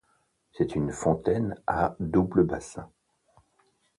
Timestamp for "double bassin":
1.99-2.89